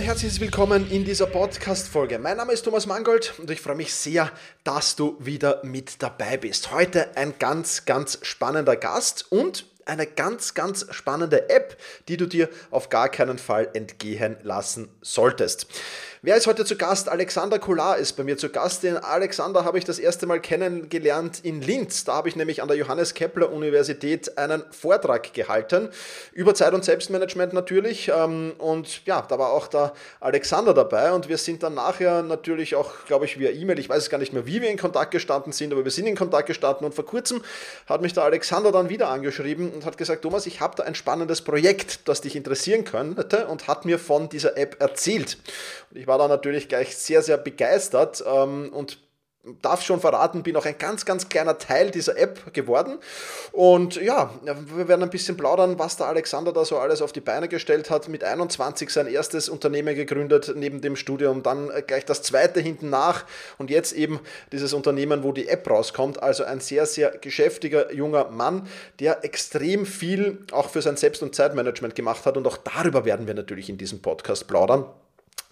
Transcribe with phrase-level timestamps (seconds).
[0.00, 2.18] Herzliches Willkommen in dieser Podcast-Folge.
[2.18, 4.32] Mein Name ist Thomas Mangold und ich freue mich sehr,
[4.64, 6.72] dass du wieder mit dabei bist.
[6.72, 11.76] Heute ein ganz, ganz spannender Gast und eine ganz, ganz spannende App,
[12.08, 15.66] die du dir auf gar keinen Fall entgehen lassen solltest.
[16.22, 17.08] Wer ist heute zu Gast?
[17.08, 18.82] Alexander Kolar ist bei mir zu Gast.
[18.82, 22.04] Den Alexander habe ich das erste Mal kennengelernt in Linz.
[22.04, 25.88] Da habe ich nämlich an der Johannes Kepler Universität einen Vortrag gehalten
[26.34, 28.12] über Zeit- und Selbstmanagement natürlich.
[28.14, 32.74] Ähm, und ja, da war auch der Alexander dabei und wir sind dann nachher natürlich
[32.74, 35.52] auch, glaube ich, via E-Mail, ich weiß gar nicht mehr, wie wir in Kontakt gestanden
[35.54, 37.42] sind, aber wir sind in Kontakt gestanden und vor kurzem
[37.86, 40.94] hat mich der Alexander dann wieder angeschrieben und hat gesagt, Thomas, ich habe da ein
[40.94, 45.38] spannendes Projekt, das dich interessieren könnte und hat mir von dieser App erzählt.
[45.90, 48.98] Und ich war da natürlich gleich sehr, sehr begeistert ähm, und
[49.62, 52.98] darf schon verraten, bin auch ein ganz, ganz kleiner Teil dieser App geworden.
[53.52, 57.20] Und ja, wir werden ein bisschen plaudern, was der Alexander da so alles auf die
[57.20, 58.08] Beine gestellt hat.
[58.08, 63.24] Mit 21 sein erstes Unternehmen gegründet neben dem Studium, dann gleich das zweite hinten nach
[63.56, 64.20] und jetzt eben
[64.52, 66.22] dieses Unternehmen, wo die App rauskommt.
[66.22, 68.68] Also ein sehr, sehr geschäftiger junger Mann,
[68.98, 72.36] der extrem viel auch für sein Selbst- und Zeitmanagement gemacht hat.
[72.36, 74.84] Und auch darüber werden wir natürlich in diesem Podcast plaudern.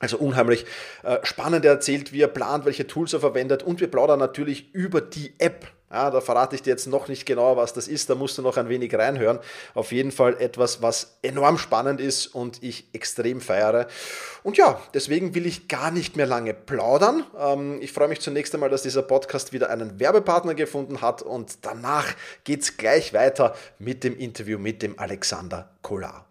[0.00, 0.64] Also unheimlich
[1.02, 5.00] äh, spannend erzählt, wie er plant, welche Tools er verwendet und wir plaudern natürlich über
[5.00, 5.66] die App.
[5.90, 8.42] Ja, da verrate ich dir jetzt noch nicht genauer, was das ist, da musst du
[8.42, 9.38] noch ein wenig reinhören.
[9.74, 13.88] Auf jeden Fall etwas, was enorm spannend ist und ich extrem feiere.
[14.42, 17.24] Und ja, deswegen will ich gar nicht mehr lange plaudern.
[17.38, 21.64] Ähm, ich freue mich zunächst einmal, dass dieser Podcast wieder einen Werbepartner gefunden hat und
[21.64, 22.14] danach
[22.44, 26.26] geht es gleich weiter mit dem Interview mit dem Alexander Kollar.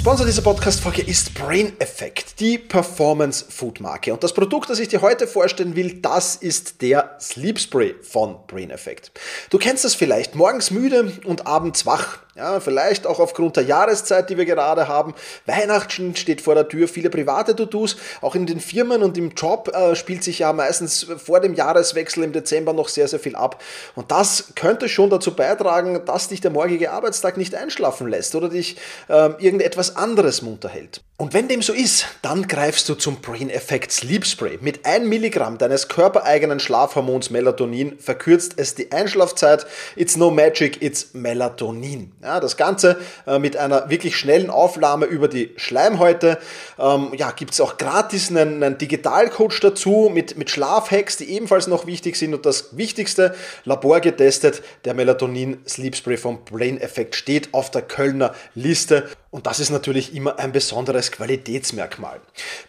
[0.00, 4.14] Sponsor dieser Podcast-Folge ist Brain Effect, die Performance Food Marke.
[4.14, 8.38] Und das Produkt, das ich dir heute vorstellen will, das ist der Sleep Spray von
[8.46, 9.12] Brain Effect.
[9.50, 12.20] Du kennst das vielleicht, morgens müde und abends wach.
[12.36, 15.14] Ja, vielleicht auch aufgrund der Jahreszeit, die wir gerade haben.
[15.46, 17.96] Weihnachten steht vor der Tür, viele private To-Dos.
[18.20, 22.22] Auch in den Firmen und im Job äh, spielt sich ja meistens vor dem Jahreswechsel
[22.22, 23.60] im Dezember noch sehr, sehr viel ab.
[23.96, 28.48] Und das könnte schon dazu beitragen, dass dich der morgige Arbeitstag nicht einschlafen lässt oder
[28.48, 28.76] dich
[29.08, 31.02] äh, irgendetwas anderes munter hält.
[31.20, 34.56] Und wenn dem so ist, dann greifst du zum Brain Effect Sleep Spray.
[34.62, 39.66] Mit 1 Milligramm deines körpereigenen Schlafhormons Melatonin verkürzt es die Einschlafzeit.
[39.96, 42.12] It's no magic, it's Melatonin.
[42.22, 46.38] Ja, das Ganze äh, mit einer wirklich schnellen Aufnahme über die Schleimhäute.
[46.78, 51.66] Ähm, ja, gibt es auch gratis einen, einen Digitalcoach dazu mit, mit Schlafhacks, die ebenfalls
[51.66, 52.32] noch wichtig sind.
[52.32, 53.34] Und das Wichtigste,
[53.66, 59.06] laborgetestet, der Melatonin Sleep Spray vom Brain Effect steht auf der Kölner Liste.
[59.32, 62.20] Und das ist natürlich immer ein besonderes Qualitätsmerkmal.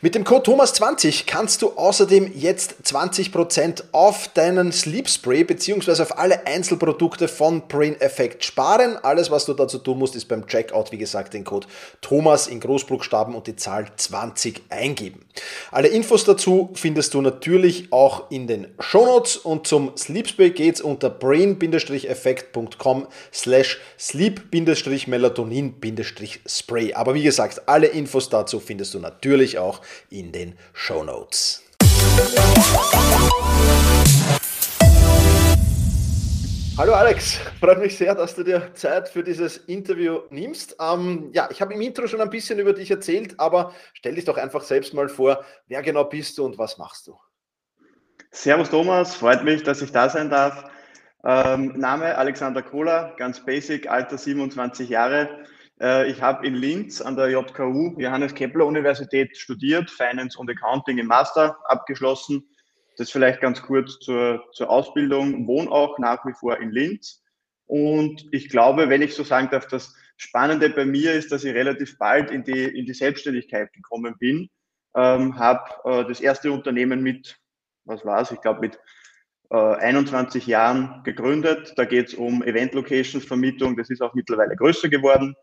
[0.02, 6.04] Mit dem Code Thomas20 kannst du außerdem jetzt 20% auf deinen Sleep Spray bzw.
[6.04, 8.96] auf alle Einzelprodukte von Brain Effect sparen.
[9.02, 11.66] Alles, was du dazu tun musst, ist beim Checkout, wie gesagt, den Code
[12.00, 15.26] Thomas in Großbuchstaben und die Zahl 20 eingeben.
[15.72, 20.80] Alle Infos dazu findest du natürlich auch in den Shownotes und zum Sleep Spray geht's
[20.80, 26.94] unter brain-effekt.com slash sleep-melatonin-spray Spray.
[26.94, 31.64] Aber wie gesagt, alle Infos dazu findest du natürlich auch in den Show Notes.
[36.78, 40.76] Hallo Alex, freut mich sehr, dass du dir Zeit für dieses Interview nimmst.
[40.80, 44.26] Ähm, ja, ich habe im Intro schon ein bisschen über dich erzählt, aber stell dich
[44.26, 47.20] doch einfach selbst mal vor, wer genau bist du und was machst du?
[48.32, 50.64] Servus Thomas, freut mich, dass ich da sein darf.
[51.24, 55.30] Ähm, Name Alexander Kohler, ganz basic, Alter 27 Jahre.
[55.82, 61.00] Äh, ich habe in Linz an der JKU, Johannes Kepler Universität, studiert, Finance und Accounting
[61.00, 62.44] im Master abgeschlossen.
[62.98, 65.48] Das vielleicht ganz kurz zur, zur Ausbildung.
[65.48, 67.24] Wohne auch nach wie vor in Linz.
[67.66, 71.56] Und ich glaube, wenn ich so sagen darf, das Spannende bei mir ist, dass ich
[71.56, 74.50] relativ bald in die, in die Selbstständigkeit gekommen bin.
[74.94, 77.38] Ähm, habe äh, das erste Unternehmen mit,
[77.86, 78.78] was war es, ich glaube mit
[79.50, 81.74] äh, 21 Jahren gegründet.
[81.78, 83.78] Da geht es um Event Locations Vermietung.
[83.78, 85.34] Das ist auch mittlerweile größer geworden.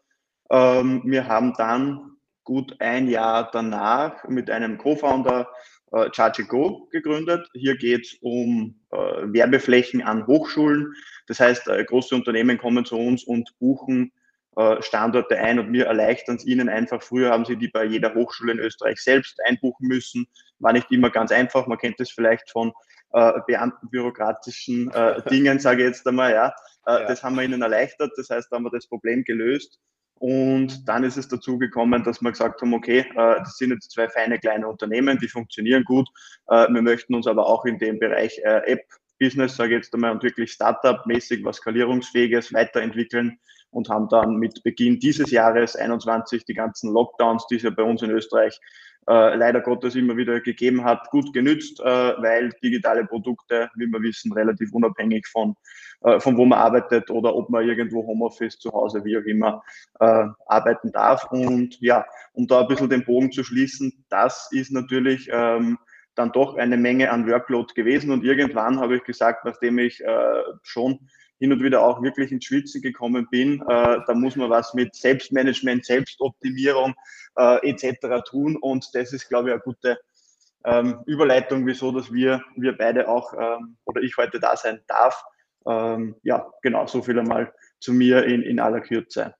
[0.50, 5.48] Ähm, wir haben dann gut ein Jahr danach mit einem Co-Founder
[5.92, 6.46] äh, Charge
[6.90, 7.48] gegründet.
[7.54, 10.94] Hier geht es um äh, Werbeflächen an Hochschulen.
[11.26, 14.12] Das heißt, äh, große Unternehmen kommen zu uns und buchen
[14.56, 17.02] äh, Standorte ein und wir erleichtern es ihnen einfach.
[17.02, 20.26] Früher haben sie die bei jeder Hochschule in Österreich selbst einbuchen müssen.
[20.58, 21.66] War nicht immer ganz einfach.
[21.66, 22.72] Man kennt das vielleicht von
[23.12, 26.32] äh, beamtenbürokratischen äh, Dingen, sage ich jetzt einmal.
[26.32, 26.54] Ja.
[26.86, 27.06] ja.
[27.06, 28.12] Das haben wir ihnen erleichtert.
[28.16, 29.78] Das heißt, da haben wir das Problem gelöst.
[30.18, 33.92] Und dann ist es dazu gekommen, dass wir gesagt haben, okay, äh, das sind jetzt
[33.92, 36.08] zwei feine kleine Unternehmen, die funktionieren gut.
[36.48, 40.10] Äh, wir möchten uns aber auch in dem Bereich äh, App-Business, sage ich jetzt einmal,
[40.10, 43.38] und wirklich Startup-mäßig was Skalierungsfähiges weiterentwickeln
[43.70, 47.82] und haben dann mit Beginn dieses Jahres 21 die ganzen Lockdowns, die es ja bei
[47.82, 48.58] uns in Österreich
[49.08, 54.02] äh, leider Gottes immer wieder gegeben hat, gut genützt, äh, weil digitale Produkte, wie wir
[54.02, 55.54] wissen, relativ unabhängig von,
[56.02, 59.62] äh, von wo man arbeitet oder ob man irgendwo Homeoffice zu Hause, wie auch immer,
[60.00, 61.24] äh, arbeiten darf.
[61.30, 65.78] Und ja, um da ein bisschen den Bogen zu schließen, das ist natürlich ähm,
[66.14, 68.10] dann doch eine Menge an Workload gewesen.
[68.10, 71.08] Und irgendwann habe ich gesagt, nachdem ich äh, schon
[71.38, 73.60] hin und wieder auch wirklich ins Schwitzen gekommen bin.
[73.62, 76.94] Äh, da muss man was mit Selbstmanagement, Selbstoptimierung
[77.36, 78.24] äh, etc.
[78.28, 79.98] tun und das ist, glaube ich, eine gute
[80.64, 85.24] ähm, Überleitung, wieso, dass wir, wir beide auch ähm, oder ich heute da sein darf.
[85.66, 89.34] Ähm, ja, genau, so viel einmal zu mir in, in aller Kürze.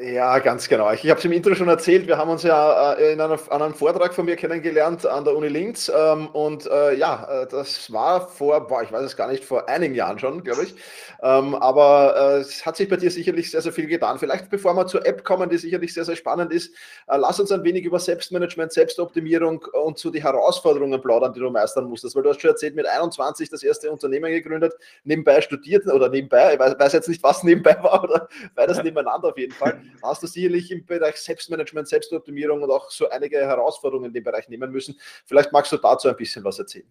[0.00, 0.90] Ja, ganz genau.
[0.90, 4.14] Ich, habe es im Intro schon erzählt, wir haben uns ja äh, in einem Vortrag
[4.14, 8.66] von mir kennengelernt an der Uni Linz ähm, und äh, ja, äh, das war vor,
[8.66, 10.74] boah, ich weiß es gar nicht, vor einigen Jahren schon, glaube ich.
[11.22, 14.18] Ähm, aber es hat sich bei dir sicherlich sehr, sehr viel getan.
[14.18, 16.74] Vielleicht bevor wir zur App kommen, die sicherlich sehr, sehr spannend ist,
[17.06, 21.50] lass uns ein wenig über Selbstmanagement, Selbstoptimierung und zu so die Herausforderungen plaudern, die du
[21.50, 22.16] meistern musstest.
[22.16, 24.72] Weil du hast schon erzählt, mit 21 das erste Unternehmen gegründet,
[25.04, 29.28] nebenbei studiert oder nebenbei, ich weiß, weiß jetzt nicht, was nebenbei war oder beides nebeneinander
[29.28, 34.06] auf jeden Fall hast du sicherlich im Bereich Selbstmanagement, Selbstoptimierung und auch so einige Herausforderungen
[34.06, 34.98] in dem Bereich nehmen müssen.
[35.26, 36.90] Vielleicht magst du dazu ein bisschen was erzählen.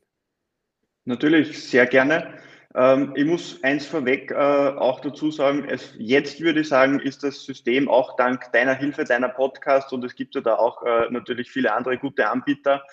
[1.06, 2.38] Natürlich, sehr gerne.
[2.76, 7.24] Ähm, ich muss eins vorweg äh, auch dazu sagen, es, jetzt würde ich sagen, ist
[7.24, 11.10] das System auch dank deiner Hilfe, deiner Podcast und es gibt ja da auch äh,
[11.10, 12.84] natürlich viele andere gute Anbieter,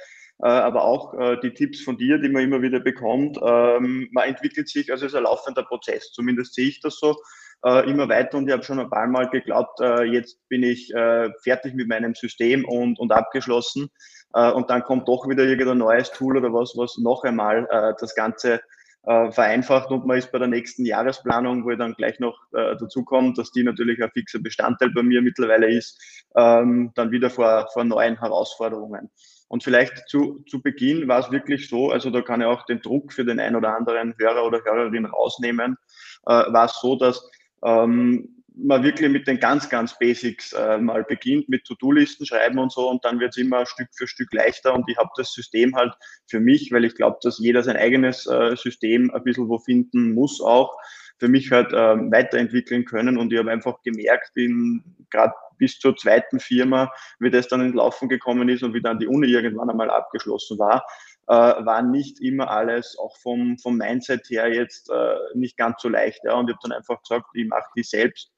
[0.40, 3.38] äh, aber auch die Tipps von dir, die man immer wieder bekommt.
[3.43, 7.17] Ähm, man entwickelt sich, also es ist ein laufender Prozess, zumindest sehe ich das so
[7.64, 10.92] äh, immer weiter und ich habe schon ein paar Mal geglaubt, äh, jetzt bin ich
[10.94, 13.90] äh, fertig mit meinem System und, und abgeschlossen.
[14.34, 17.94] Äh, und dann kommt doch wieder irgendein neues Tool oder was, was noch einmal äh,
[18.00, 18.60] das Ganze
[19.04, 22.76] äh, vereinfacht und man ist bei der nächsten Jahresplanung, wo ich dann gleich noch äh,
[22.78, 25.98] dazu komme, dass die natürlich ein fixer Bestandteil bei mir mittlerweile ist,
[26.36, 29.10] ähm, dann wieder vor, vor neuen Herausforderungen.
[29.48, 32.82] Und vielleicht zu, zu Beginn war es wirklich so, also da kann ich auch den
[32.82, 35.78] Druck für den ein oder anderen Hörer oder Hörerin rausnehmen,
[36.26, 37.30] äh, war es so, dass
[37.64, 42.72] ähm, man wirklich mit den ganz, ganz Basics äh, mal beginnt, mit To-Do-Listen schreiben und
[42.72, 45.76] so und dann wird es immer Stück für Stück leichter und ich habe das System
[45.76, 45.94] halt
[46.26, 50.12] für mich, weil ich glaube, dass jeder sein eigenes äh, System ein bisschen wo finden
[50.12, 50.76] muss auch,
[51.18, 55.96] für mich halt äh, weiterentwickeln können und ich habe einfach gemerkt, in gerade bis zur
[55.96, 59.70] zweiten Firma, wie das dann ins Laufen gekommen ist und wie dann die Uni irgendwann
[59.70, 60.84] einmal abgeschlossen war,
[61.28, 65.88] äh, war nicht immer alles auch vom, vom Mindset her jetzt äh, nicht ganz so
[65.88, 66.20] leicht.
[66.25, 66.35] Ja.
[66.35, 68.32] Und ich habe dann einfach gesagt, ich mache die selbst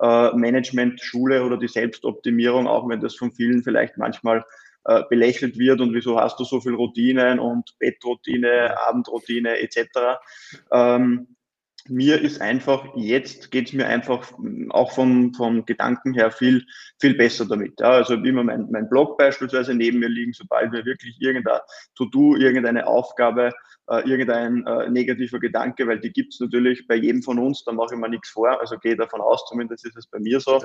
[0.00, 4.44] äh, Management-Schule oder die Selbstoptimierung, auch wenn das von vielen vielleicht manchmal
[4.84, 10.20] äh, belächelt wird und wieso hast du so viel Routinen und Bettroutine, Abendroutine etc.
[10.70, 11.35] Ähm,
[11.88, 14.32] mir ist einfach, jetzt geht es mir einfach
[14.70, 16.64] auch vom, vom Gedanken her viel,
[17.00, 17.80] viel besser damit.
[17.80, 21.60] Ja, also immer mein, mein Blog beispielsweise neben mir liegen, sobald mir wirklich irgendein
[21.94, 23.52] To-Do, irgendeine Aufgabe
[23.88, 27.72] äh, irgendein äh, negativer Gedanke, weil die gibt es natürlich bei jedem von uns, da
[27.72, 30.60] mache ich mir nichts vor, also gehe davon aus, zumindest ist es bei mir so.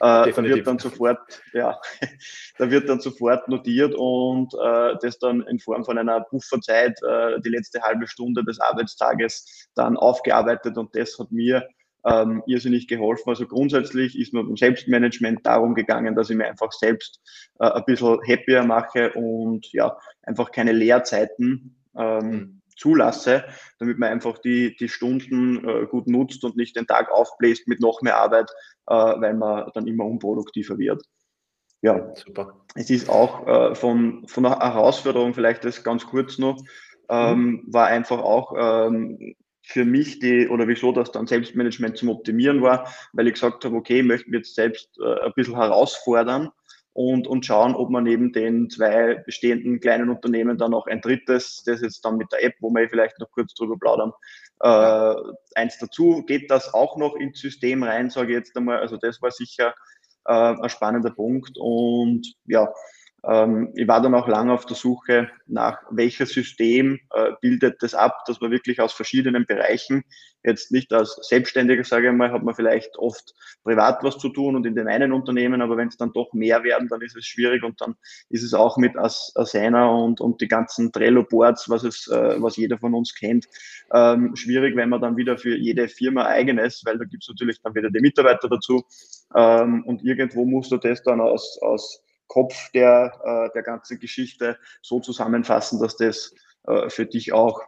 [0.00, 1.18] Ja, äh, da wird dann sofort,
[1.52, 1.78] ja,
[2.58, 7.40] da wird dann sofort notiert und äh, das dann in Form von einer Pufferzeit äh,
[7.40, 11.66] die letzte halbe Stunde des Arbeitstages dann aufgearbeitet und das hat mir
[12.04, 13.28] ähm, irrsinnig geholfen.
[13.28, 17.20] Also grundsätzlich ist mir beim Selbstmanagement darum gegangen, dass ich mir einfach selbst
[17.60, 23.44] äh, ein bisschen happier mache und ja, einfach keine Leerzeiten ähm, mhm zulasse,
[23.78, 27.80] damit man einfach die, die Stunden äh, gut nutzt und nicht den Tag aufbläst mit
[27.80, 28.50] noch mehr Arbeit,
[28.86, 31.02] äh, weil man dann immer unproduktiver wird.
[31.82, 32.64] Ja, super.
[32.74, 36.62] Es ist auch äh, von, von der Herausforderung, vielleicht das ganz kurz noch,
[37.08, 37.64] ähm, mhm.
[37.66, 42.92] war einfach auch ähm, für mich die, oder wieso das dann Selbstmanagement zum Optimieren war,
[43.12, 46.50] weil ich gesagt habe, okay, ich möchte mich jetzt selbst äh, ein bisschen herausfordern
[46.94, 51.62] und, und schauen, ob man neben den zwei bestehenden kleinen Unternehmen dann noch ein drittes,
[51.64, 54.12] das jetzt dann mit der App, wo wir vielleicht noch kurz drüber plaudern,
[54.60, 55.14] äh,
[55.54, 56.22] eins dazu.
[56.26, 58.78] Geht das auch noch ins System rein, sage ich jetzt einmal.
[58.78, 59.74] Also das war sicher
[60.26, 61.56] äh, ein spannender Punkt.
[61.58, 62.68] Und ja,
[63.28, 67.94] ähm, ich war dann auch lange auf der Suche nach welches System äh, bildet das
[67.94, 70.04] ab, dass man wirklich aus verschiedenen Bereichen,
[70.42, 74.56] jetzt nicht als Selbstständiger, sage ich mal, hat man vielleicht oft privat was zu tun
[74.56, 77.24] und in den einen Unternehmen, aber wenn es dann doch mehr werden, dann ist es
[77.24, 77.94] schwierig und dann
[78.28, 82.56] ist es auch mit As Asana und, und die ganzen Trello-Boards, was es, äh, was
[82.56, 83.46] jeder von uns kennt,
[83.94, 87.60] ähm, schwierig, wenn man dann wieder für jede Firma eigenes, weil da gibt es natürlich
[87.62, 88.82] dann wieder die Mitarbeiter dazu
[89.36, 92.02] ähm, und irgendwo musst du das dann aus, aus
[92.32, 96.34] Kopf der, äh, der ganzen Geschichte so zusammenfassen, dass das
[96.66, 97.60] äh, für dich auch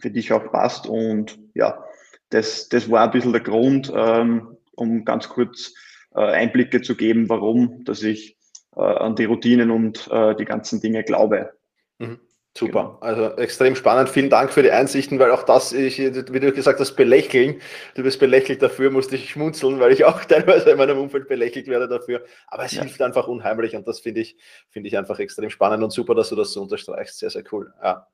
[0.00, 0.88] für dich auch passt.
[0.88, 1.84] Und ja,
[2.30, 5.72] das, das war ein bisschen der Grund, ähm, um ganz kurz
[6.16, 8.36] äh, Einblicke zu geben, warum, dass ich
[8.74, 11.52] an die Routinen und die ganzen Dinge glaube.
[11.98, 12.20] Mhm.
[12.54, 14.10] Super, also extrem spannend.
[14.10, 17.62] Vielen Dank für die Einsichten, weil auch das, ich, wie du gesagt hast, belächeln.
[17.94, 21.66] Du bist belächelt dafür, musste ich schmunzeln, weil ich auch teilweise in meinem Umfeld belächelt
[21.66, 22.22] werde dafür.
[22.48, 22.82] Aber es ja.
[22.82, 24.36] hilft einfach unheimlich und das finde ich,
[24.68, 27.18] finde ich einfach extrem spannend und super, dass du das so unterstreichst.
[27.20, 27.72] Sehr, sehr cool.
[27.82, 28.06] Ja.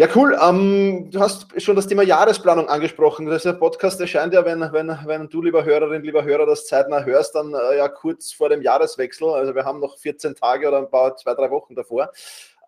[0.00, 0.38] Ja, cool.
[0.40, 3.26] Ähm, du hast schon das Thema Jahresplanung angesprochen.
[3.26, 6.46] Das ist ein Podcast, der scheint ja, wenn, wenn, wenn du, lieber Hörerin, lieber Hörer,
[6.46, 9.30] das zeitnah hörst, dann äh, ja kurz vor dem Jahreswechsel.
[9.30, 12.12] Also wir haben noch 14 Tage oder ein paar, zwei, drei Wochen davor.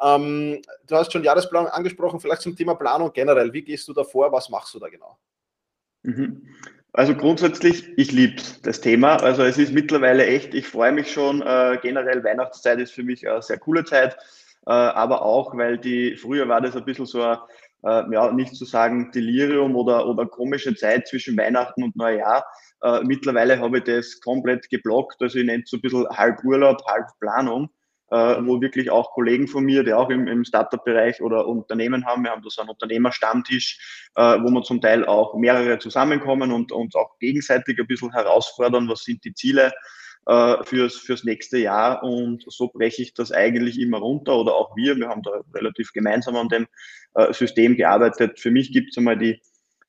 [0.02, 3.52] Ähm, du hast schon Jahresplanung angesprochen, vielleicht zum Thema Planung generell.
[3.52, 4.32] Wie gehst du da vor?
[4.32, 5.18] Was machst du da genau?
[6.02, 6.46] Mhm.
[6.92, 9.16] Also grundsätzlich, ich liebe das Thema.
[9.22, 11.42] Also es ist mittlerweile echt, ich freue mich schon.
[11.42, 14.16] Äh, generell Weihnachtszeit ist für mich eine sehr coole Zeit,
[14.66, 17.38] äh, aber auch, weil die, früher war das ein bisschen so ein,
[17.84, 22.44] äh, ja, nicht zu sagen Delirium oder, oder komische Zeit zwischen Weihnachten und Neujahr.
[22.82, 25.22] Äh, mittlerweile habe ich das komplett geblockt.
[25.22, 27.70] Also ich nenne es so ein bisschen halb Urlaub, halb Planung
[28.10, 32.24] äh, wo wirklich auch Kollegen von mir, die auch im, im Startup-Bereich oder Unternehmen haben,
[32.24, 36.72] wir haben da so einen Unternehmerstammtisch, äh, wo wir zum Teil auch mehrere zusammenkommen und
[36.72, 39.72] uns auch gegenseitig ein bisschen herausfordern, was sind die Ziele
[40.26, 44.76] äh, fürs, fürs nächste Jahr und so breche ich das eigentlich immer runter oder auch
[44.76, 46.66] wir, wir haben da relativ gemeinsam an dem
[47.14, 48.40] äh, System gearbeitet.
[48.40, 49.40] Für mich gibt es einmal die,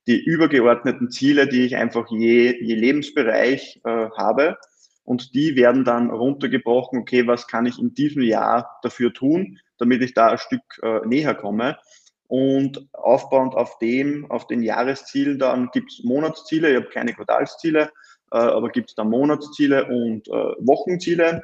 [0.08, 4.58] die übergeordneten Ziele, die ich einfach je, je Lebensbereich äh, habe
[5.04, 10.02] und die werden dann runtergebrochen, okay, was kann ich in diesem Jahr dafür tun, damit
[10.02, 11.78] ich da ein Stück äh, näher komme.
[12.28, 17.92] Und aufbauend auf dem, auf den Jahreszielen, dann gibt es Monatsziele, ich habe keine Quartalsziele,
[18.32, 21.44] äh, aber gibt es dann Monatsziele und äh, Wochenziele.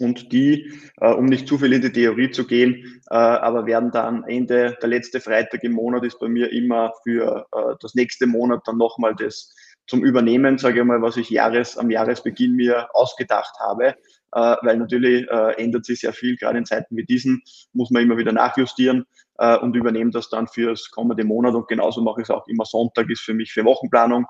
[0.00, 3.90] Und die, äh, um nicht zu viel in die Theorie zu gehen, äh, aber werden
[3.90, 8.26] dann Ende, der letzte Freitag im Monat ist bei mir immer für äh, das nächste
[8.26, 9.54] Monat dann nochmal das
[9.92, 13.88] zum Übernehmen, sage ich mal, was ich Jahres, am Jahresbeginn mir ausgedacht habe.
[14.34, 17.42] Äh, weil natürlich äh, ändert sich sehr viel, gerade in Zeiten wie diesen
[17.74, 19.04] muss man immer wieder nachjustieren
[19.36, 21.54] äh, und übernehme das dann fürs kommende Monat.
[21.54, 24.24] Und genauso mache ich es auch immer Sonntag, ist für mich für Wochenplanung.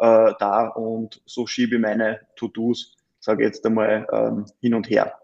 [0.00, 4.90] äh, da und so schiebe ich meine To-Dos, sage ich jetzt einmal, ähm, hin und
[4.90, 5.14] her.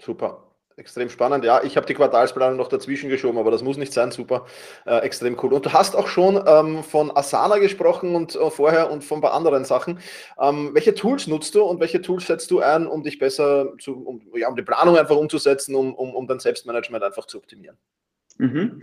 [0.00, 0.45] Super.
[0.78, 1.64] Extrem spannend, ja.
[1.64, 4.10] Ich habe die Quartalsplanung noch dazwischen geschoben, aber das muss nicht sein.
[4.10, 4.44] Super,
[4.84, 5.54] äh, extrem cool.
[5.54, 9.22] Und du hast auch schon ähm, von Asana gesprochen und äh, vorher und von ein
[9.22, 10.00] paar anderen Sachen.
[10.38, 13.94] Ähm, welche Tools nutzt du und welche Tools setzt du ein, um dich besser zu,
[13.94, 17.78] um, ja, um die Planung einfach umzusetzen, um, um, um dein Selbstmanagement einfach zu optimieren?
[18.36, 18.80] Mhm.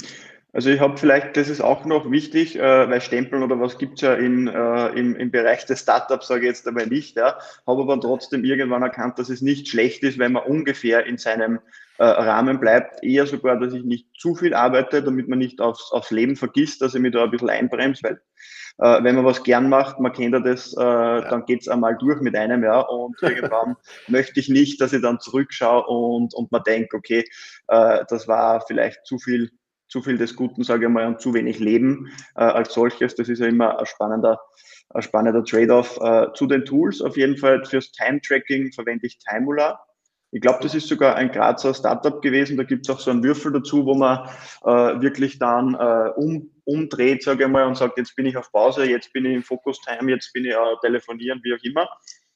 [0.52, 4.02] Also ich habe vielleicht, das ist auch noch wichtig, äh, weil Stempeln oder was gibt's
[4.02, 7.82] ja in, äh, im, im Bereich des Startups, sage ich jetzt einmal nicht, ja, habe
[7.82, 11.60] aber trotzdem irgendwann erkannt, dass es nicht schlecht ist, wenn man ungefähr in seinem
[12.04, 13.04] äh, Rahmen bleibt.
[13.04, 16.82] Eher sogar, dass ich nicht zu viel arbeite, damit man nicht aufs, aufs Leben vergisst,
[16.82, 18.22] dass ich mich da ein bisschen einbremse, weil
[18.80, 21.22] äh, wenn man was gern macht, man kennt ja das, äh, ja.
[21.30, 23.76] dann geht's einmal durch mit einem, ja, und irgendwann
[24.08, 27.24] möchte ich nicht, dass ich dann zurückschaue und, und man denkt, okay,
[27.68, 29.50] äh, das war vielleicht zu viel
[29.88, 33.14] zu viel des Guten, sage ich mal, und zu wenig Leben äh, als solches.
[33.14, 34.40] Das ist ja immer ein spannender,
[34.90, 36.00] ein spannender Trade-off.
[36.02, 39.80] Äh, zu den Tools auf jeden Fall fürs Time-Tracking verwende ich Timula.
[40.34, 42.58] Ich glaube, das ist sogar ein Grazer Startup gewesen.
[42.58, 44.28] Da gibt es auch so einen Würfel dazu, wo man
[44.64, 48.52] äh, wirklich dann äh, um, umdreht, sage ich mal, und sagt, jetzt bin ich auf
[48.52, 51.88] Pause, jetzt bin ich im Focus Time, jetzt bin ich äh, telefonieren, wie auch immer.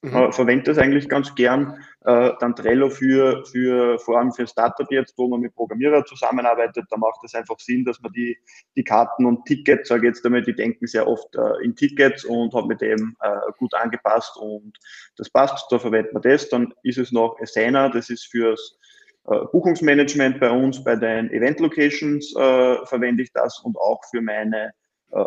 [0.01, 0.15] Mhm.
[0.15, 1.83] Äh, verwende das eigentlich ganz gern.
[2.05, 6.85] Äh, dann Trello für, für, vor allem für Startup jetzt, wo man mit Programmierer zusammenarbeitet,
[6.89, 8.37] da macht es einfach Sinn, dass man die,
[8.75, 12.25] die Karten und Tickets, sage ich jetzt damit, die denken sehr oft äh, in Tickets
[12.25, 14.77] und hat mit dem äh, gut angepasst und
[15.17, 16.47] das passt, da verwendet man das.
[16.49, 18.77] Dann ist es noch Asana, das ist fürs
[19.25, 24.73] äh, Buchungsmanagement bei uns, bei den Event Locations verwende ich das und auch für meine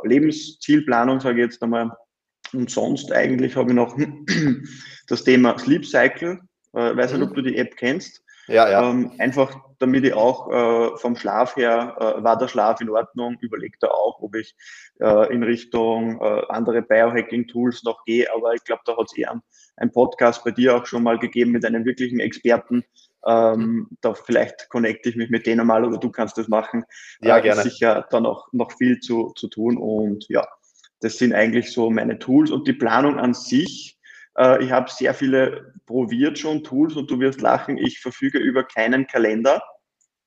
[0.04, 1.90] Lebenszielplanung, sage ich jetzt einmal,
[2.52, 3.96] und sonst eigentlich habe ich noch
[5.08, 6.40] das Thema Sleep Cycle.
[6.72, 7.34] Äh, weiß nicht, ob mhm.
[7.34, 8.22] du die App kennst.
[8.46, 8.90] Ja, ja.
[8.90, 13.38] Ähm, einfach damit ich auch äh, vom Schlaf her, äh, war der Schlaf in Ordnung,
[13.40, 14.54] überlege da auch, ob ich
[15.00, 19.40] äh, in Richtung äh, andere Biohacking-Tools noch gehe, aber ich glaube, da hat es eher
[19.76, 22.84] ein Podcast bei dir auch schon mal gegeben mit einem wirklichen Experten.
[23.26, 23.88] Ähm, mhm.
[24.02, 26.84] Da vielleicht connecte ich mich mit denen mal oder du kannst das machen.
[27.22, 27.62] Ja, äh, gerne.
[27.62, 30.46] Sicher da noch, noch viel zu, zu tun und ja,
[31.00, 33.98] das sind eigentlich so meine Tools und die Planung an sich.
[34.36, 38.64] Äh, ich habe sehr viele probiert schon Tools und du wirst lachen, ich verfüge über
[38.64, 39.62] keinen Kalender.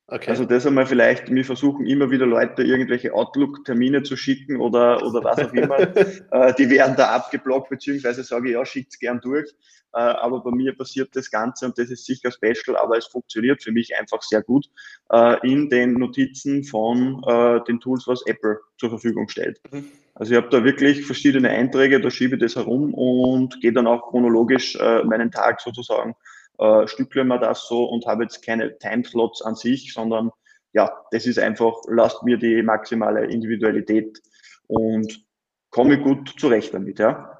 [0.06, 0.30] Okay.
[0.30, 5.24] Also das einmal vielleicht, wir versuchen immer wieder Leute irgendwelche Outlook-Termine zu schicken oder, oder
[5.24, 5.78] was auch immer.
[6.30, 9.50] äh, die werden da abgeblockt, beziehungsweise sage ich, ja, schickt's gern durch.
[9.94, 13.62] Äh, aber bei mir passiert das Ganze und das ist sicher special, aber es funktioniert
[13.62, 14.66] für mich einfach sehr gut
[15.10, 19.60] äh, in den Notizen von äh, den Tools, was Apple zur Verfügung stellt.
[19.72, 19.86] Mhm.
[20.14, 23.86] Also ich habe da wirklich verschiedene Einträge, da schiebe ich das herum und gehe dann
[23.86, 26.14] auch chronologisch äh, meinen Tag sozusagen,
[26.58, 30.30] äh, stückle mir das so und habe jetzt keine Timeslots an sich, sondern
[30.72, 34.20] ja, das ist einfach, lasst mir die maximale Individualität
[34.66, 35.24] und
[35.70, 37.33] komme gut zurecht damit, ja.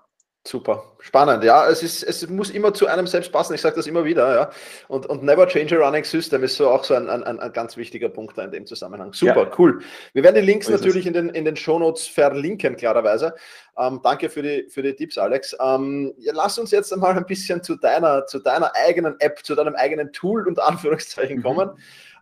[0.46, 1.42] Super, spannend.
[1.42, 3.54] Ja, es, ist, es muss immer zu einem selbst passen.
[3.54, 4.34] Ich sage das immer wieder.
[4.34, 4.50] Ja.
[4.88, 7.78] Und, und never change a running system ist so auch so ein, ein, ein ganz
[7.78, 9.14] wichtiger Punkt da in dem Zusammenhang.
[9.14, 9.50] Super, ja.
[9.58, 9.80] cool.
[10.12, 13.34] Wir werden die Links natürlich in den, in den Shownotes verlinken, klarerweise.
[13.78, 15.56] Ähm, danke für die, für die Tipps, Alex.
[15.58, 19.54] Ähm, ja, lass uns jetzt einmal ein bisschen zu deiner, zu deiner eigenen App, zu
[19.54, 21.42] deinem eigenen Tool und Anführungszeichen mhm.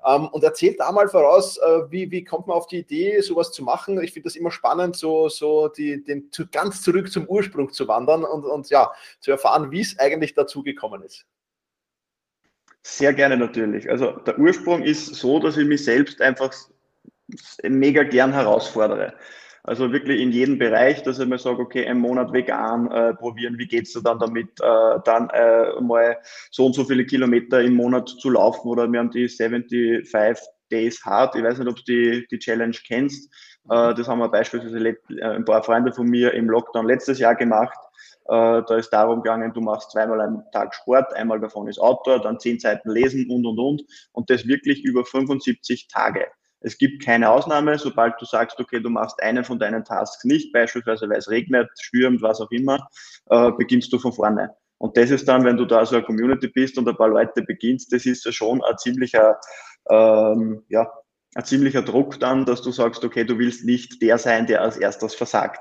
[0.04, 3.52] Ähm, und erzählt da mal voraus, äh, wie, wie kommt man auf die Idee, sowas
[3.52, 4.02] zu machen.
[4.02, 7.86] Ich finde das immer spannend, so, so die, den, zu, ganz zurück zum Ursprung zu
[7.88, 11.26] wandern und, und ja, zu erfahren, wie es eigentlich dazu gekommen ist.
[12.82, 13.88] Sehr gerne natürlich.
[13.88, 16.52] Also der Ursprung ist so, dass ich mich selbst einfach
[17.62, 19.14] mega gern herausfordere.
[19.64, 23.58] Also wirklich in jedem Bereich, dass ich mir sage, okay, einen Monat vegan äh, probieren,
[23.58, 26.18] wie geht's dir dann damit, äh, dann äh, mal
[26.50, 31.04] so und so viele Kilometer im Monat zu laufen oder wir haben die 75 Days
[31.04, 33.32] Hard, ich weiß nicht, ob du die, die Challenge kennst,
[33.70, 37.34] äh, das haben wir beispielsweise äh, ein paar Freunde von mir im Lockdown letztes Jahr
[37.34, 37.78] gemacht.
[38.26, 42.20] Äh, da ist darum gegangen, du machst zweimal am Tag Sport, einmal davon ist Outdoor,
[42.20, 46.26] dann zehn Seiten lesen und und und und das wirklich über 75 Tage.
[46.62, 50.52] Es gibt keine Ausnahme, sobald du sagst, okay, du machst einen von deinen Tasks nicht,
[50.52, 52.86] beispielsweise weil es regnet, stürmt, was auch immer,
[53.30, 54.54] äh, beginnst du von vorne.
[54.78, 57.42] Und das ist dann, wenn du da so eine Community bist und ein paar Leute
[57.42, 59.38] beginnst, das ist ja schon ein ziemlicher,
[59.88, 60.90] ähm, ja,
[61.34, 64.76] ein ziemlicher Druck dann, dass du sagst, okay, du willst nicht der sein, der als
[64.76, 65.60] erstes versagt.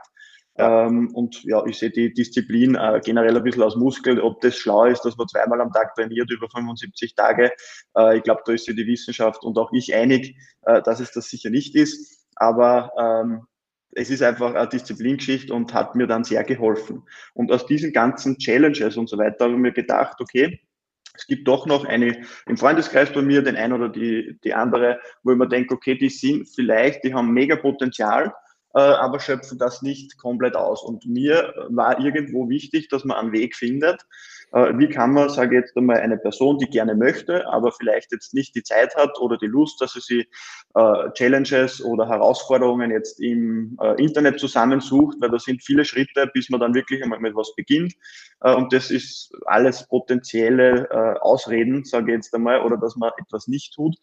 [0.57, 4.19] Ähm, und ja, ich sehe die Disziplin äh, generell ein bisschen aus Muskel.
[4.19, 7.51] Ob das schlau ist, dass man zweimal am Tag trainiert über 75 Tage,
[7.97, 11.11] äh, ich glaube, da ist sich die Wissenschaft und auch ich einig, äh, dass es
[11.11, 12.27] das sicher nicht ist.
[12.35, 13.47] Aber ähm,
[13.93, 17.03] es ist einfach eine Disziplingeschichte und hat mir dann sehr geholfen.
[17.33, 20.59] Und aus diesen ganzen Challenges und so weiter habe ich mir gedacht, okay,
[21.13, 24.99] es gibt doch noch eine im Freundeskreis bei mir, den einen oder die, die andere,
[25.23, 28.33] wo ich mir denke, okay, die sind vielleicht, die haben mega Potenzial,
[28.79, 30.83] aber schöpfen das nicht komplett aus.
[30.83, 35.55] Und mir war irgendwo wichtig, dass man einen Weg findet, äh, wie kann man, sage
[35.55, 39.17] ich jetzt einmal, eine Person, die gerne möchte, aber vielleicht jetzt nicht die Zeit hat
[39.19, 40.27] oder die Lust, dass sie sich
[40.75, 46.49] äh, Challenges oder Herausforderungen jetzt im äh, Internet zusammensucht, weil da sind viele Schritte, bis
[46.49, 47.93] man dann wirklich einmal mit was beginnt.
[48.41, 53.11] Äh, und das ist alles potenzielle äh, Ausreden, sage ich jetzt einmal, oder dass man
[53.17, 53.95] etwas nicht tut.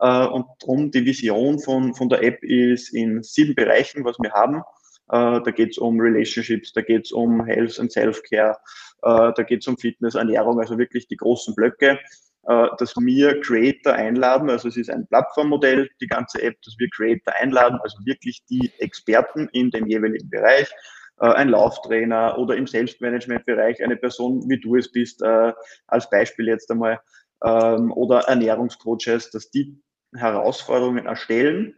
[0.00, 4.32] Äh, und darum die Vision von, von der App ist in sieben Bereichen, was wir
[4.32, 4.62] haben.
[5.10, 8.56] Äh, da geht es um Relationships, da geht es um Health and Self-Care,
[9.02, 11.98] äh, da geht es um Fitness, Ernährung, also wirklich die großen Blöcke,
[12.48, 14.50] äh, dass wir Creator einladen.
[14.50, 18.72] Also es ist ein Plattformmodell, die ganze App, dass wir Creator einladen, also wirklich die
[18.78, 20.70] Experten in dem jeweiligen Bereich,
[21.18, 27.00] ein Lauftrainer oder im Selbstmanagement-Bereich eine Person, wie du es bist, als Beispiel jetzt einmal,
[27.42, 29.80] ähm, oder Ernährungscoaches, dass die
[30.14, 31.74] Herausforderungen erstellen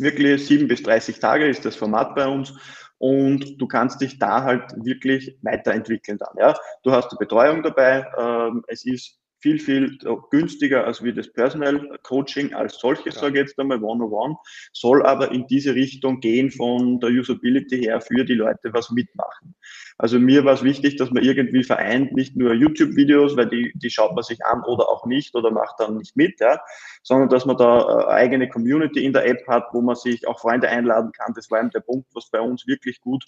[0.00, 2.54] wirklich sieben bis 30 Tage ist das Format bei uns
[2.98, 6.34] und du kannst dich da halt wirklich weiterentwickeln dann.
[6.38, 6.54] Ja.
[6.82, 9.98] Du hast die Betreuung dabei, ähm, es ist viel, viel
[10.30, 13.20] günstiger als wie das Personal Coaching als solches, ja.
[13.22, 14.36] sage ich jetzt einmal, One-on-One,
[14.72, 19.54] soll aber in diese Richtung gehen von der Usability her für die Leute was mitmachen.
[20.00, 23.90] Also mir war es wichtig, dass man irgendwie vereint, nicht nur YouTube-Videos, weil die, die
[23.90, 26.58] schaut man sich an oder auch nicht oder macht dann nicht mit, ja,
[27.02, 30.40] sondern dass man da äh, eigene Community in der App hat, wo man sich auch
[30.40, 31.34] Freunde einladen kann.
[31.34, 33.22] Das war eben der Punkt, was bei uns wirklich gut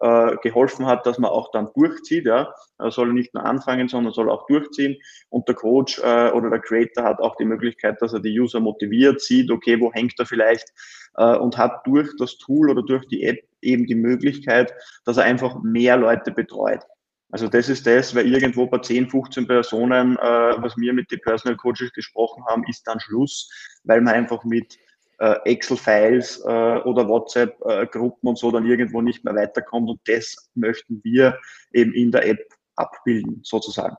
[0.00, 2.26] äh, geholfen hat, dass man auch dann durchzieht.
[2.26, 2.52] Ja.
[2.78, 4.96] Er soll nicht nur anfangen, sondern soll auch durchziehen.
[5.30, 8.60] Und der Coach äh, oder der Creator hat auch die Möglichkeit, dass er die User
[8.60, 10.74] motiviert, sieht, okay, wo hängt er vielleicht
[11.16, 14.72] äh, und hat durch das Tool oder durch die App eben die Möglichkeit,
[15.04, 16.82] dass er einfach mehr Leute betreut.
[17.30, 21.20] Also das ist das, weil irgendwo bei 10, 15 Personen, äh, was wir mit den
[21.20, 23.50] Personal Coaches gesprochen haben, ist dann Schluss,
[23.84, 24.78] weil man einfach mit
[25.18, 29.90] äh, Excel-Files äh, oder WhatsApp-Gruppen und so dann irgendwo nicht mehr weiterkommt.
[29.90, 31.38] Und das möchten wir
[31.72, 32.40] eben in der App
[32.76, 33.96] abbilden, sozusagen.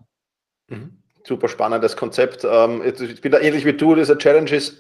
[0.67, 2.45] Mhm super spannendes Konzept.
[2.49, 4.77] Ähm, ich bin da ähnlich wie du, diese Challenge ist,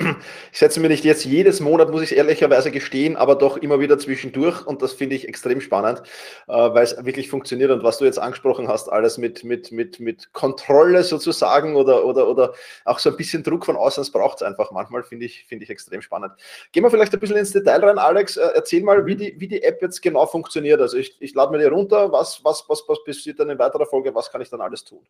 [0.51, 3.97] ich setze mir nicht jetzt jedes Monat, muss ich ehrlicherweise gestehen, aber doch immer wieder
[3.97, 6.01] zwischendurch und das finde ich extrem spannend,
[6.47, 9.99] äh, weil es wirklich funktioniert und was du jetzt angesprochen hast, alles mit, mit, mit,
[9.99, 12.53] mit Kontrolle sozusagen oder, oder, oder
[12.85, 15.63] auch so ein bisschen Druck von außen, das braucht es einfach manchmal, finde ich, finde
[15.63, 16.33] ich extrem spannend.
[16.71, 19.47] Gehen wir vielleicht ein bisschen ins Detail rein, Alex, äh, erzähl mal, wie die, wie
[19.47, 20.81] die App jetzt genau funktioniert.
[20.81, 23.85] Also ich, ich lade mir die runter, was, was, was, was passiert dann in weiterer
[23.85, 25.05] Folge, was kann ich dann alles tun?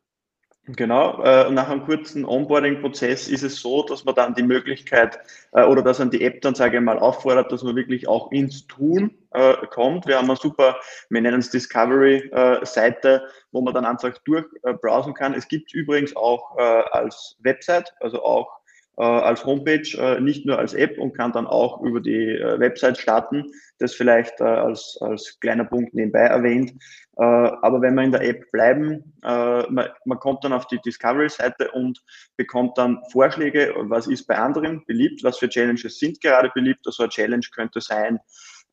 [0.65, 5.17] Genau, äh, nach einem kurzen Onboarding-Prozess ist es so, dass man dann die Möglichkeit
[5.51, 8.31] äh, oder dass man die App dann, sage ich mal, auffordert, dass man wirklich auch
[8.31, 10.05] ins Tun äh, kommt.
[10.05, 10.77] Wir haben eine super,
[11.09, 15.33] wir nennen es Discovery-Seite, wo man dann einfach durchbrowsen kann.
[15.33, 18.59] Es gibt übrigens auch äh, als Website, also auch
[19.01, 23.45] als Homepage, nicht nur als App und kann dann auch über die Website starten.
[23.77, 26.73] Das vielleicht als, als kleiner Punkt nebenbei erwähnt.
[27.19, 30.79] Äh, aber wenn wir in der App bleiben, äh, man, man kommt dann auf die
[30.79, 32.01] Discovery-Seite und
[32.37, 36.87] bekommt dann Vorschläge, was ist bei anderen beliebt, was für Challenges sind gerade beliebt.
[36.87, 38.19] Also eine Challenge könnte sein,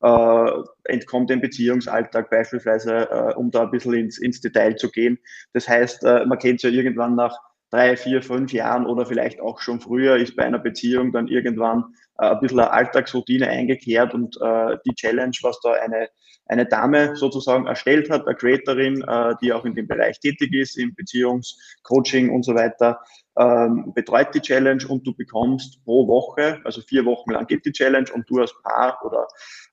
[0.01, 0.51] äh,
[0.85, 5.19] entkommt dem Beziehungsalltag beispielsweise, äh, um da ein bisschen ins, ins Detail zu gehen.
[5.51, 7.37] Das heißt, äh, man kennt es ja irgendwann nach
[7.69, 11.95] drei, vier, fünf Jahren oder vielleicht auch schon früher, ist bei einer Beziehung dann irgendwann
[12.19, 16.09] äh, ein bisschen eine Alltagsroutine eingekehrt und äh, die Challenge, was da eine
[16.47, 20.77] eine Dame sozusagen erstellt hat, eine Creatorin, äh, die auch in dem Bereich tätig ist,
[20.77, 22.99] im Beziehungscoaching und so weiter,
[23.37, 27.71] ähm, betreut die Challenge und du bekommst pro Woche, also vier Wochen lang geht die
[27.71, 29.27] Challenge und du als Paar oder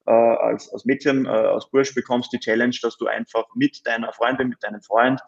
[0.07, 4.13] äh, als, als Mädchen, äh, als Bursch bekommst die Challenge, dass du einfach mit deiner
[4.13, 5.21] Freundin, mit deinem Freund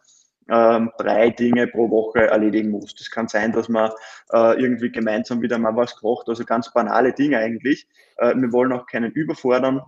[0.50, 3.00] ähm, drei Dinge pro Woche erledigen musst.
[3.00, 3.90] Es kann sein, dass man
[4.32, 7.86] äh, irgendwie gemeinsam wieder mal was kocht, also ganz banale Dinge eigentlich.
[8.16, 9.82] Äh, wir wollen auch keinen überfordern,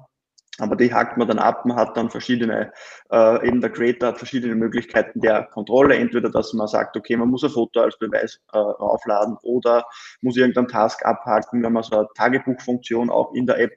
[0.58, 2.72] aber die hakt man dann ab, man hat dann verschiedene,
[3.10, 5.94] äh, eben der Creator hat verschiedene Möglichkeiten der Kontrolle.
[5.94, 9.84] Entweder, dass man sagt, okay, man muss ein Foto als Beweis äh, aufladen oder
[10.20, 13.72] muss irgendeinen Task abhaken, wenn man so eine Tagebuchfunktion auch in der App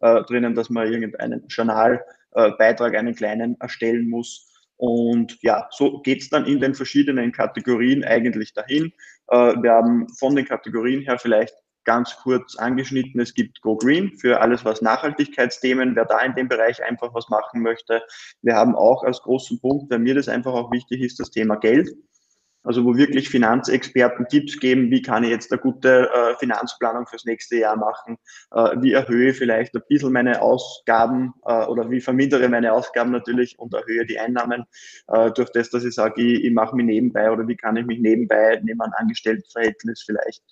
[0.00, 4.51] äh, drinnen, dass man irgendeinen Journalbeitrag, einen kleinen erstellen muss.
[4.82, 8.92] Und ja, so geht's dann in den verschiedenen Kategorien eigentlich dahin.
[9.28, 13.20] Äh, wir haben von den Kategorien her vielleicht ganz kurz angeschnitten.
[13.20, 17.28] Es gibt Go Green für alles, was Nachhaltigkeitsthemen, wer da in dem Bereich einfach was
[17.28, 18.02] machen möchte.
[18.40, 21.54] Wir haben auch als großen Punkt, weil mir das einfach auch wichtig ist, das Thema
[21.54, 21.88] Geld.
[22.64, 27.24] Also wo wirklich Finanzexperten Tipps geben, wie kann ich jetzt eine gute äh, Finanzplanung fürs
[27.24, 28.18] nächste Jahr machen,
[28.52, 33.10] äh, wie erhöhe ich vielleicht ein bisschen meine Ausgaben äh, oder wie vermindere meine Ausgaben
[33.10, 34.64] natürlich und erhöhe die Einnahmen
[35.08, 37.86] äh, durch das, dass ich sage, ich, ich mache mich nebenbei oder wie kann ich
[37.86, 40.42] mich nebenbei neben einem Angestelltenverhältnis vielleicht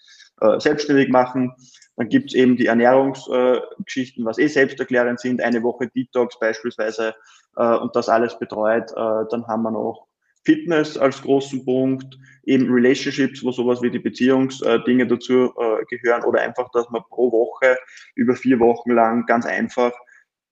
[0.40, 1.54] äh, selbstständig machen.
[1.96, 7.14] Dann gibt es eben die Ernährungsgeschichten, was eh selbsterklärend sind, eine Woche Detox beispielsweise
[7.56, 8.90] äh, und das alles betreut.
[8.96, 10.09] Dann haben wir noch
[10.44, 16.40] Fitness als großen Punkt, eben Relationships, wo sowas wie die Beziehungsdinge dazu äh, gehören oder
[16.40, 17.76] einfach, dass man pro Woche
[18.14, 19.92] über vier Wochen lang ganz einfach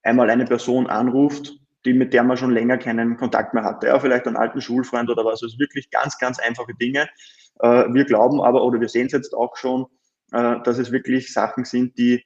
[0.02, 3.86] einmal eine Person anruft, die mit der man schon länger keinen Kontakt mehr hatte.
[3.88, 5.42] Ja, vielleicht einen alten Schulfreund oder was.
[5.42, 7.08] Also wirklich ganz, ganz einfache Dinge.
[7.60, 9.86] Äh, wir glauben aber, oder wir sehen es jetzt auch schon,
[10.32, 12.24] äh, dass es wirklich Sachen sind, die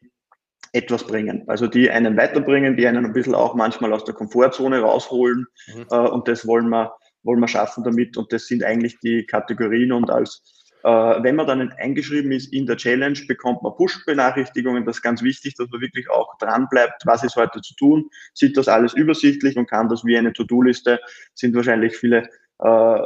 [0.72, 1.44] etwas bringen.
[1.48, 5.46] Also die einen weiterbringen, die einen ein bisschen auch manchmal aus der Komfortzone rausholen.
[5.68, 5.86] Mhm.
[5.90, 8.16] Äh, und das wollen wir, wollen wir schaffen damit.
[8.16, 9.92] Und das sind eigentlich die Kategorien.
[9.92, 10.42] Und als
[10.84, 10.88] äh,
[11.22, 14.84] wenn man dann eingeschrieben ist in der Challenge, bekommt man Push-Benachrichtigungen.
[14.84, 18.08] Das ist ganz wichtig, dass man wirklich auch dran bleibt, was ist heute zu tun,
[18.34, 20.98] sieht das alles übersichtlich und kann das wie eine To-Do-Liste,
[21.34, 22.98] sind wahrscheinlich viele äh,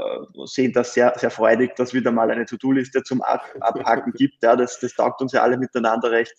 [0.45, 4.43] sehen das sehr, sehr freudig, dass wieder mal eine To-Do-Liste zum Abhaken gibt.
[4.43, 6.35] Ja, das, das taugt uns ja alle miteinander recht.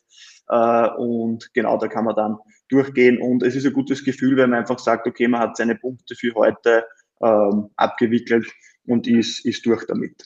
[0.50, 2.38] Äh, und genau, da kann man dann
[2.70, 3.20] durchgehen.
[3.20, 6.16] Und es ist ein gutes Gefühl, wenn man einfach sagt, okay, man hat seine Punkte
[6.16, 6.86] für heute
[7.22, 8.46] ähm, abgewickelt
[8.86, 10.26] und ist, ist durch damit.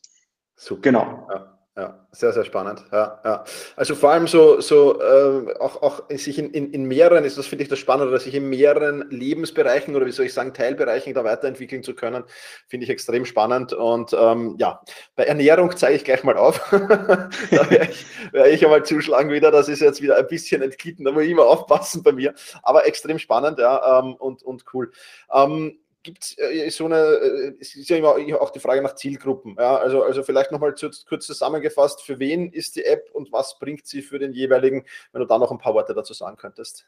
[0.55, 0.81] Super.
[0.81, 1.27] Genau.
[1.33, 1.51] Ja.
[1.77, 2.83] Ja, sehr, sehr spannend.
[2.91, 3.45] Ja, ja.
[3.77, 7.47] Also vor allem so, so äh, auch, auch sich in, in, in mehreren, ist das
[7.47, 11.13] finde ich das Spannende, dass sich in mehreren Lebensbereichen oder wie soll ich sagen, Teilbereichen
[11.13, 12.25] da weiterentwickeln zu können,
[12.67, 13.71] finde ich extrem spannend.
[13.71, 14.81] Und ähm, ja,
[15.15, 16.59] bei Ernährung zeige ich gleich mal auf.
[16.71, 19.49] da werde ich, werd ich einmal zuschlagen wieder.
[19.49, 22.33] Das ist jetzt wieder ein bisschen entglitten, da muss ich immer aufpassen bei mir.
[22.63, 24.91] Aber extrem spannend, ja, ähm, und, und cool.
[25.33, 28.95] Ähm, gibt es äh, so eine, äh, es ist ja immer auch die Frage nach
[28.95, 29.55] Zielgruppen.
[29.57, 29.77] Ja?
[29.77, 30.73] Also, also vielleicht nochmal
[31.07, 35.21] kurz zusammengefasst, für wen ist die App und was bringt sie für den jeweiligen, wenn
[35.21, 36.87] du da noch ein paar Worte dazu sagen könntest.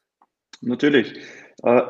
[0.61, 1.13] Natürlich.
[1.63, 1.81] Äh,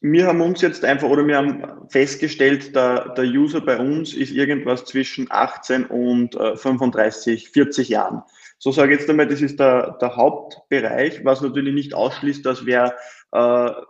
[0.00, 4.32] wir haben uns jetzt einfach, oder wir haben festgestellt, der, der User bei uns ist
[4.32, 8.22] irgendwas zwischen 18 und 35, 40 Jahren.
[8.64, 12.64] So sage ich jetzt einmal, das ist der, der Hauptbereich, was natürlich nicht ausschließt, dass
[12.64, 12.96] wer
[13.32, 13.38] äh,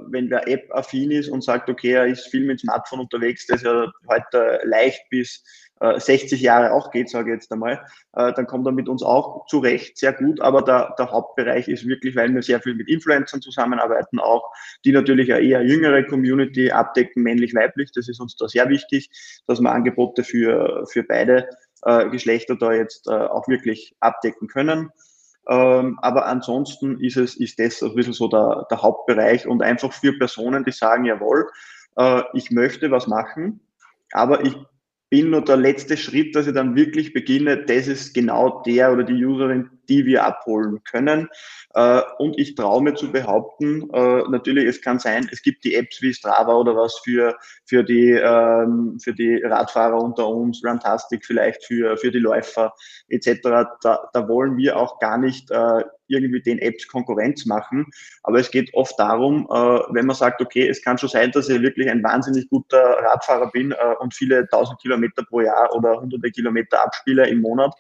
[0.01, 3.93] wenn wer App-affin ist und sagt, okay, er ist viel mit Smartphone unterwegs, das ja
[4.09, 5.45] heute leicht bis
[5.81, 7.85] 60 äh, Jahre auch geht, sage ich jetzt einmal,
[8.15, 10.41] äh, dann kommt er mit uns auch zurecht, sehr gut.
[10.41, 14.51] Aber der, der Hauptbereich ist wirklich, weil wir sehr viel mit Influencern zusammenarbeiten, auch
[14.85, 17.93] die natürlich eine eher jüngere Community abdecken, männlich-weiblich.
[17.93, 19.11] Das ist uns da sehr wichtig,
[19.47, 21.49] dass wir Angebote für, für beide
[21.85, 24.91] äh, Geschlechter da jetzt äh, auch wirklich abdecken können.
[25.49, 29.93] Ähm, aber ansonsten ist es, ist das ein bisschen so der, der Hauptbereich und einfach
[29.93, 31.51] für Personen, die sagen, jawohl,
[31.97, 33.61] äh, ich möchte was machen,
[34.13, 34.57] aber ich
[35.15, 39.05] bin nur der letzte Schritt, dass ich dann wirklich beginne, das ist genau der oder
[39.05, 41.29] die Userin, die wir abholen können.
[41.75, 45.77] Äh, und ich traue mir zu behaupten, äh, natürlich, es kann sein, es gibt die
[45.77, 51.25] Apps wie Strava oder was für, für, die, ähm, für die Radfahrer unter uns, Runtastic
[51.25, 52.75] vielleicht für, für die Läufer
[53.07, 53.39] etc.
[53.83, 57.87] Da, da wollen wir auch gar nicht äh, irgendwie den Apps Konkurrenz machen.
[58.23, 59.47] Aber es geht oft darum,
[59.91, 63.51] wenn man sagt, okay, es kann schon sein, dass ich wirklich ein wahnsinnig guter Radfahrer
[63.51, 67.75] bin und viele tausend Kilometer pro Jahr oder hunderte Kilometer abspiele im Monat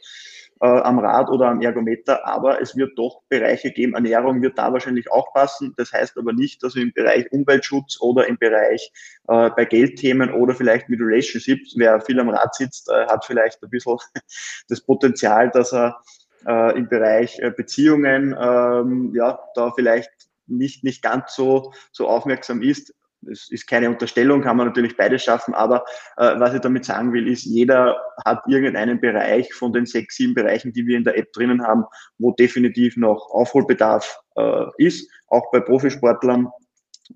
[0.60, 4.72] äh, am Rad oder am Ergometer, aber es wird doch Bereiche geben, Ernährung wird da
[4.72, 5.74] wahrscheinlich auch passen.
[5.76, 8.92] Das heißt aber nicht, dass im Bereich Umweltschutz oder im Bereich
[9.28, 13.62] äh, bei Geldthemen oder vielleicht mit Relationships, wer viel am Rad sitzt, äh, hat vielleicht
[13.62, 13.98] ein bisschen
[14.68, 16.00] das Potenzial, dass er
[16.46, 20.10] äh, im Bereich äh, Beziehungen ähm, ja da vielleicht
[20.46, 22.94] nicht, nicht ganz so, so aufmerksam ist
[23.30, 25.84] es ist keine Unterstellung, kann man natürlich beides schaffen, aber
[26.16, 30.34] äh, was ich damit sagen will, ist, jeder hat irgendeinen Bereich von den sechs, sieben
[30.34, 31.84] Bereichen, die wir in der App drinnen haben,
[32.18, 36.48] wo definitiv noch Aufholbedarf äh, ist, auch bei Profisportlern.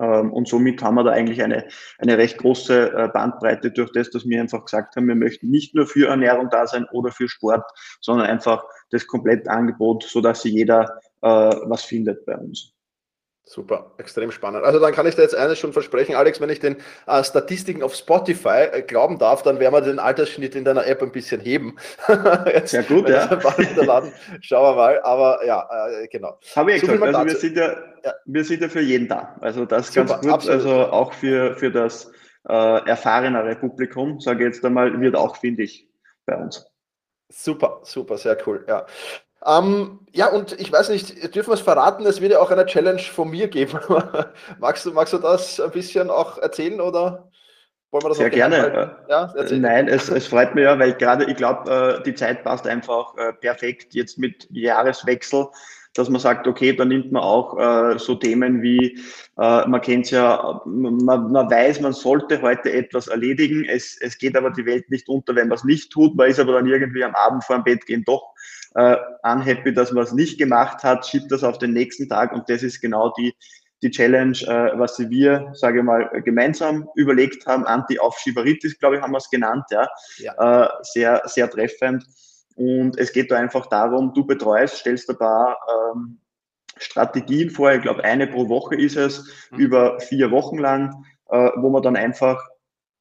[0.00, 1.66] Ähm, und somit haben wir da eigentlich eine,
[1.98, 5.74] eine recht große äh, Bandbreite durch das, dass wir einfach gesagt haben, wir möchten nicht
[5.74, 7.64] nur für Ernährung da sein oder für Sport,
[8.00, 12.77] sondern einfach das komplette Angebot, sodass jeder äh, was findet bei uns.
[13.48, 14.62] Super, extrem spannend.
[14.62, 17.82] Also dann kann ich dir jetzt eines schon versprechen, Alex, wenn ich den äh, Statistiken
[17.82, 21.40] auf Spotify äh, glauben darf, dann werden wir den Altersschnitt in deiner App ein bisschen
[21.40, 21.76] heben.
[22.46, 23.24] jetzt, Sehr gut, ja.
[23.76, 24.12] Laden.
[24.42, 26.38] Schauen wir mal, aber ja, äh, genau.
[26.54, 27.72] Habe ich so gesagt, also wir sind, ja,
[28.04, 29.34] ja, wir sind ja für jeden da.
[29.40, 30.66] Also das Super, ganz gut, absolut.
[30.66, 32.12] also auch für, für das
[32.46, 35.88] äh, erfahrenere Publikum, sage ich jetzt einmal, wird auch, finde ich,
[36.26, 36.66] bei uns.
[37.30, 38.84] Super, super, sehr cool, ja.
[39.48, 42.66] Ähm, ja, und ich weiß nicht, dürfen wir es verraten, es wird ja auch eine
[42.66, 43.78] Challenge von mir geben.
[44.58, 47.30] magst, du, magst du das ein bisschen auch erzählen oder?
[47.90, 48.96] Wollen wir das Sehr gerne.
[49.08, 52.66] Ja, Nein, es, es, freut mich ja, weil gerade, ich glaube, äh, die Zeit passt
[52.66, 55.46] einfach äh, perfekt jetzt mit Jahreswechsel,
[55.94, 59.00] dass man sagt, okay, da nimmt man auch äh, so Themen wie,
[59.36, 64.36] man kennt es ja, man, man, weiß, man sollte heute etwas erledigen, es, es geht
[64.36, 67.04] aber die Welt nicht unter, wenn man es nicht tut, man ist aber dann irgendwie
[67.04, 68.34] am Abend vor dem Bett gehen doch
[68.74, 72.62] unhappy, dass man es nicht gemacht hat, schiebt das auf den nächsten Tag und das
[72.62, 73.34] ist genau die,
[73.82, 77.64] die Challenge, äh, was wir, sage ich mal, gemeinsam überlegt haben.
[77.64, 79.88] Anti-Aufschieberitis, glaube ich, haben wir es genannt, ja.
[80.18, 80.64] ja.
[80.64, 82.04] Äh, sehr, sehr treffend.
[82.56, 85.58] Und es geht da einfach darum, du betreust, stellst ein paar
[85.94, 86.18] ähm,
[86.76, 87.72] Strategien vor.
[87.72, 89.58] Ich glaube, eine pro Woche ist es, mhm.
[89.58, 92.44] über vier Wochen lang, äh, wo man dann einfach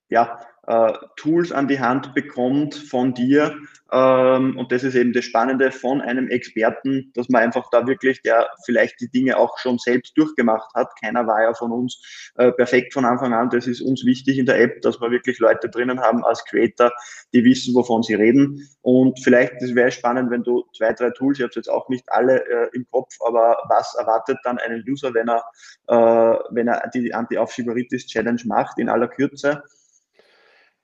[0.09, 3.55] ja, äh, Tools an die Hand bekommt von dir.
[3.91, 8.21] Ähm, und das ist eben das Spannende von einem Experten, dass man einfach da wirklich,
[8.21, 10.89] der vielleicht die Dinge auch schon selbst durchgemacht hat.
[10.99, 13.49] Keiner war ja von uns äh, perfekt von Anfang an.
[13.49, 16.91] Das ist uns wichtig in der App, dass wir wirklich Leute drinnen haben als Creator,
[17.33, 18.67] die wissen, wovon sie reden.
[18.81, 22.03] Und vielleicht, das wäre spannend, wenn du zwei, drei Tools, ich habe jetzt auch nicht
[22.07, 25.43] alle äh, im Kopf, aber was erwartet dann einen User, wenn er,
[25.87, 29.63] äh, wenn er die Anti-Aufschieberitis-Challenge macht in aller Kürze?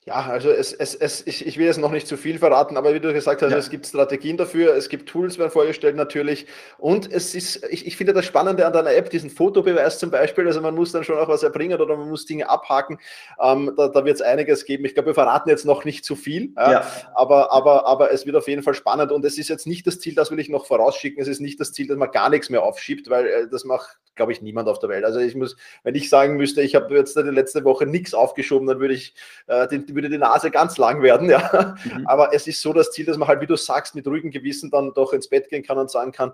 [0.06, 2.94] Ja, also es, es, es, ich, ich will jetzt noch nicht zu viel verraten, aber
[2.94, 3.58] wie du gesagt hast, ja.
[3.58, 6.46] es gibt Strategien dafür, es gibt Tools werden vorgestellt natürlich
[6.78, 10.46] und es ist, ich, ich finde das Spannende an deiner App, diesen Fotobeweis zum Beispiel,
[10.46, 13.00] also man muss dann schon auch was erbringen oder man muss Dinge abhaken,
[13.42, 14.84] ähm, da, da wird es einiges geben.
[14.84, 16.86] Ich glaube, wir verraten jetzt noch nicht zu viel, ja, ja.
[17.16, 20.00] Aber, aber, aber es wird auf jeden Fall spannend und es ist jetzt nicht das
[20.02, 22.50] Ziel, das will ich noch vorausschicken, es ist nicht das Ziel, dass man gar nichts
[22.50, 25.06] mehr aufschiebt, weil äh, das macht, glaube ich, niemand auf der Welt.
[25.06, 28.68] Also ich muss, wenn ich sagen müsste, ich habe jetzt die letzte Woche nichts aufgeschoben,
[28.68, 29.16] dann würde ich
[29.48, 31.76] äh, den würde die Nase ganz lang werden, ja.
[31.84, 32.08] Mhm.
[32.08, 34.72] Aber es ist so das Ziel, dass man halt, wie du sagst, mit ruhigem Gewissen
[34.72, 36.34] dann doch ins Bett gehen kann und sagen kann,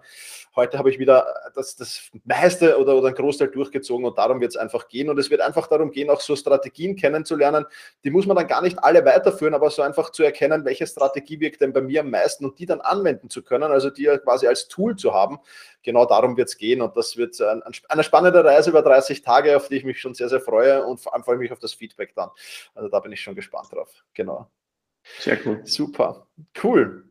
[0.56, 4.52] heute habe ich wieder das, das meiste oder, oder ein Großteil durchgezogen und darum wird
[4.52, 5.10] es einfach gehen.
[5.10, 7.66] Und es wird einfach darum gehen, auch so Strategien kennenzulernen.
[8.04, 11.40] Die muss man dann gar nicht alle weiterführen, aber so einfach zu erkennen, welche Strategie
[11.40, 14.48] wirkt denn bei mir am meisten und die dann anwenden zu können, also die quasi
[14.48, 15.40] als Tool zu haben.
[15.84, 19.56] Genau darum wird es gehen und das wird ein, eine spannende Reise über 30 Tage,
[19.56, 21.60] auf die ich mich schon sehr, sehr freue und vor allem freue ich mich auf
[21.60, 22.30] das Feedback dann.
[22.76, 23.90] Also da bin ich schon gespannt drauf.
[24.14, 24.50] Genau.
[25.20, 25.62] Sehr cool.
[25.66, 26.28] Super.
[26.64, 27.10] Cool.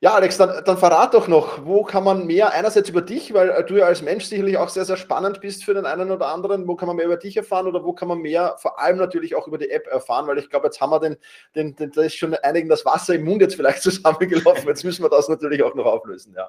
[0.00, 3.50] Ja, Alex, dann, dann verrat doch noch, wo kann man mehr, einerseits über dich, weil
[3.50, 6.28] äh, du ja als Mensch sicherlich auch sehr, sehr spannend bist für den einen oder
[6.28, 8.96] anderen, wo kann man mehr über dich erfahren oder wo kann man mehr, vor allem
[8.96, 11.16] natürlich auch über die App erfahren, weil ich glaube, jetzt haben wir den,
[11.56, 15.02] den, den, da ist schon einigen das Wasser im Mund jetzt vielleicht zusammengelaufen, jetzt müssen
[15.02, 16.48] wir das natürlich auch noch auflösen, ja.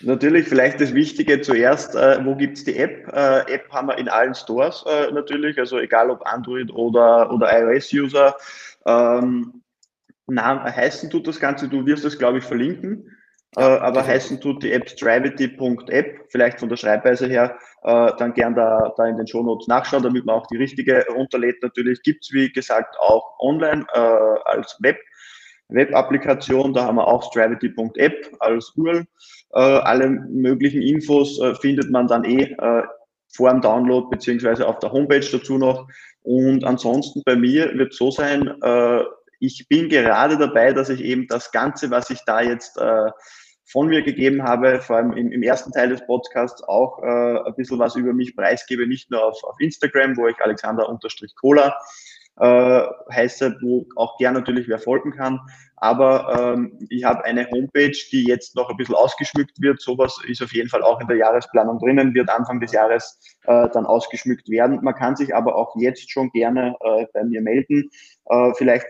[0.00, 3.08] Natürlich, vielleicht das Wichtige zuerst, äh, wo gibt es die App?
[3.12, 7.50] Äh, App haben wir in allen Stores äh, natürlich, also egal ob Android oder, oder
[7.58, 8.36] iOS-User.
[8.86, 9.63] Ähm,
[10.26, 13.10] na, heißen tut das Ganze, du wirst es, glaube ich, verlinken.
[13.56, 18.34] Ja, äh, aber heißen tut die App Stravity.app, vielleicht von der Schreibweise her, äh, dann
[18.34, 21.62] gern da, da in den Shownotes nachschauen, damit man auch die richtige runterlädt.
[21.62, 23.98] Natürlich gibt's wie gesagt, auch online äh,
[24.46, 24.98] als Web.
[25.68, 29.06] Web-Applikation, da haben wir auch Stravity.app als URL.
[29.54, 32.82] Äh, alle möglichen Infos äh, findet man dann eh äh,
[33.34, 35.88] vor dem Download beziehungsweise auf der Homepage dazu noch.
[36.22, 38.54] Und ansonsten bei mir wird so sein,
[39.44, 43.10] ich bin gerade dabei, dass ich eben das Ganze, was ich da jetzt äh,
[43.66, 47.54] von mir gegeben habe, vor allem im, im ersten Teil des Podcasts auch äh, ein
[47.56, 51.76] bisschen was über mich preisgebe, nicht nur auf, auf Instagram, wo ich Alexander-Cola
[52.40, 55.40] äh, heiße, wo auch gern natürlich wer folgen kann.
[55.76, 59.80] Aber ähm, ich habe eine Homepage, die jetzt noch ein bisschen ausgeschmückt wird.
[59.80, 63.68] Sowas ist auf jeden Fall auch in der Jahresplanung drinnen, wird Anfang des Jahres äh,
[63.70, 64.80] dann ausgeschmückt werden.
[64.82, 67.90] Man kann sich aber auch jetzt schon gerne äh, bei mir melden.
[68.26, 68.86] Äh, vielleicht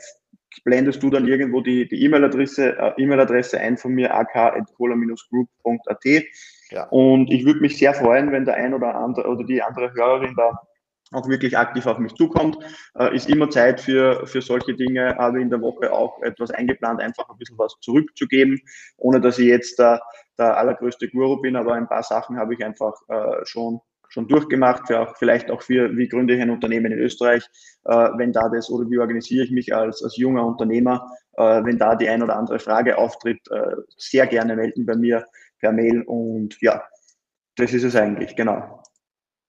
[0.65, 6.05] blendest du dann irgendwo die E-Mail-Adresse äh, E-Mail-Adresse ein von mir ak@cola-group.at.
[6.71, 6.89] Ja.
[6.89, 10.35] Und ich würde mich sehr freuen, wenn der ein oder andere oder die andere Hörerin
[10.37, 10.61] da
[11.13, 12.59] auch wirklich aktiv auf mich zukommt.
[12.99, 17.01] Äh, ist immer Zeit für, für solche Dinge, aber in der Woche auch etwas eingeplant,
[17.01, 18.61] einfach ein bisschen was zurückzugeben,
[18.97, 20.01] ohne dass ich jetzt der,
[20.39, 23.81] der allergrößte Guru bin, aber ein paar Sachen habe ich einfach äh, schon
[24.15, 27.45] schon durchgemacht, für auch, vielleicht auch für, wie gründe ich ein Unternehmen in Österreich,
[27.85, 31.79] äh, wenn da das, oder wie organisiere ich mich als, als junger Unternehmer, äh, wenn
[31.79, 35.27] da die ein oder andere Frage auftritt, äh, sehr gerne melden bei mir
[35.59, 36.85] per Mail und ja,
[37.57, 38.84] das ist es eigentlich, genau.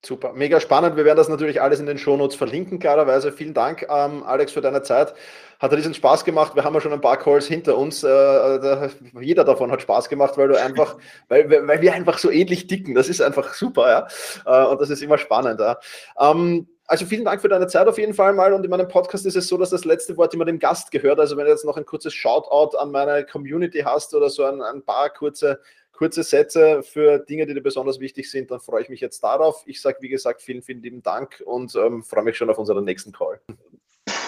[0.05, 0.97] Super, mega spannend.
[0.97, 3.31] Wir werden das natürlich alles in den Shownotes verlinken, klarerweise.
[3.31, 5.15] Vielen Dank, ähm, Alex, für deine Zeit.
[5.59, 6.55] Hat riesen Spaß gemacht.
[6.55, 8.03] Wir haben ja schon ein paar Calls hinter uns.
[8.03, 8.89] Äh, da,
[9.19, 12.93] jeder davon hat Spaß gemacht, weil du einfach, weil, weil wir einfach so ähnlich dicken.
[12.93, 14.07] Das ist einfach super,
[14.45, 14.63] ja.
[14.65, 15.79] Äh, und das ist immer spannend, ja.
[16.19, 18.53] Ähm, also vielen Dank für deine Zeit auf jeden Fall mal.
[18.53, 21.19] Und in meinem Podcast ist es so, dass das letzte Wort immer dem Gast gehört.
[21.19, 24.61] Also wenn du jetzt noch ein kurzes Shoutout an meine Community hast oder so ein,
[24.61, 25.59] ein paar kurze
[25.95, 29.63] kurze Sätze für Dinge, die dir besonders wichtig sind, dann freue ich mich jetzt darauf.
[29.65, 32.83] Ich sage, wie gesagt, vielen, vielen lieben Dank und ähm, freue mich schon auf unseren
[32.83, 33.39] nächsten Call.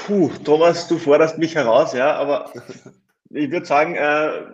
[0.08, 2.52] Puh, Thomas, du forderst mich heraus, ja, aber
[3.30, 4.46] ich würde sagen, äh,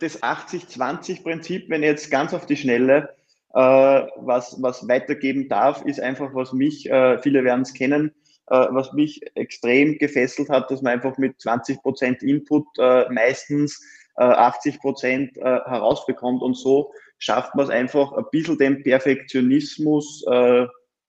[0.00, 3.08] das 80-20-Prinzip, wenn jetzt ganz auf die Schnelle
[3.54, 8.12] äh, was, was weitergeben darf, ist einfach, was mich, äh, viele werden es kennen,
[8.48, 12.66] äh, was mich extrem gefesselt hat, dass man einfach mit 20 Prozent Input
[14.18, 16.42] äh, meistens 80 äh, Prozent herausbekommt.
[16.42, 20.24] Und so schafft man es einfach ein bisschen dem Perfektionismus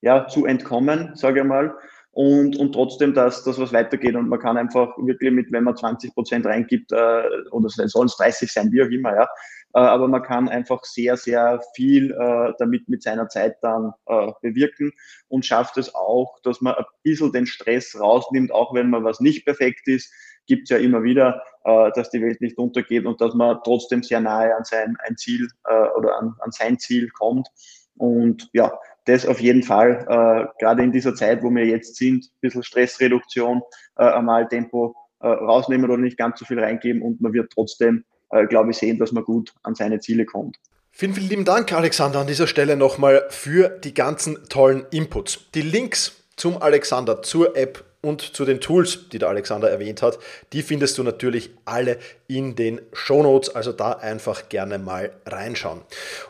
[0.02, 1.76] ja, zu entkommen, sage ich mal.
[2.12, 4.16] Und, und trotzdem, dass das was weitergeht.
[4.16, 8.18] Und man kann einfach wirklich mit, wenn man 20 Prozent reingibt, äh, oder sollen es
[8.18, 9.28] 30 sein, wie auch immer, ja, äh,
[9.74, 14.92] aber man kann einfach sehr, sehr viel äh, damit mit seiner Zeit dann äh, bewirken
[15.28, 19.20] und schafft es auch, dass man ein bisschen den Stress rausnimmt, auch wenn man was
[19.20, 20.12] nicht perfekt ist,
[20.48, 24.04] gibt es ja immer wieder, äh, dass die Welt nicht untergeht und dass man trotzdem
[24.04, 27.48] sehr nahe an sein ein Ziel äh, oder an, an sein Ziel kommt.
[27.96, 28.72] Und ja,
[29.06, 32.64] das auf jeden Fall, äh, gerade in dieser Zeit, wo wir jetzt sind, ein bisschen
[32.64, 33.62] Stressreduktion,
[33.98, 38.06] äh, einmal Tempo äh, rausnehmen oder nicht ganz so viel reingeben und man wird trotzdem,
[38.32, 40.58] äh, glaube ich, sehen, dass man gut an seine Ziele kommt.
[40.92, 45.40] Vielen, vielen lieben Dank, Alexander, an dieser Stelle nochmal für die ganzen tollen Inputs.
[45.54, 50.20] Die Links zum Alexander, zur App und zu den Tools, die der Alexander erwähnt hat,
[50.54, 55.82] die findest du natürlich alle in den Show Notes, also da einfach gerne mal reinschauen.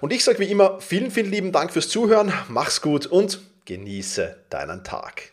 [0.02, 4.36] Und ich sage wie immer vielen, vielen lieben Dank fürs Zuhören, mach's gut und genieße
[4.50, 5.32] deinen Tag.